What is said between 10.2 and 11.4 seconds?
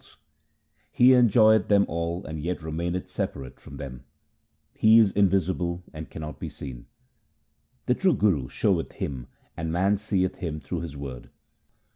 Him through his word.